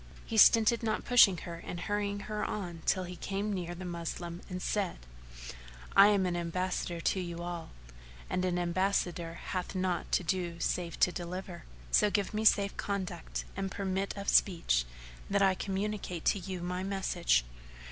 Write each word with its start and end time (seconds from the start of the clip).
He 0.25 0.35
stinted 0.35 0.81
not 0.81 1.05
pushing 1.05 1.37
her 1.45 1.57
and 1.63 1.81
hurrying 1.81 2.21
her 2.21 2.43
on 2.43 2.81
till 2.87 3.03
he 3.03 3.15
came 3.15 3.53
near 3.53 3.75
the 3.75 3.85
Moslem 3.85 4.41
and 4.49 4.59
said, 4.59 4.97
"I 5.95 6.07
am 6.07 6.25
an 6.25 6.35
ambassador 6.35 6.99
to 7.01 7.19
you 7.19 7.43
all, 7.43 7.69
and 8.27 8.43
an 8.43 8.57
ambassador 8.57 9.35
hath 9.35 9.75
naught 9.75 10.11
to 10.13 10.23
do 10.23 10.59
save 10.59 10.99
to 11.01 11.11
deliver; 11.11 11.65
so 11.91 12.09
give 12.09 12.33
me 12.33 12.45
safe 12.45 12.75
conduct 12.77 13.45
and 13.55 13.69
permit 13.69 14.17
of 14.17 14.27
speech, 14.27 14.85
that 15.29 15.43
I 15.43 15.53
communicate 15.53 16.25
to 16.25 16.39
you 16.39 16.63
my 16.63 16.81
message." 16.81 17.45